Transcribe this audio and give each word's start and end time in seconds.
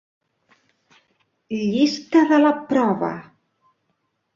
Llista 1.59 2.25
de 2.35 2.43
la 2.49 2.59
prova. 2.75 3.15